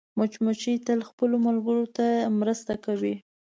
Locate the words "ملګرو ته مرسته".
1.47-2.73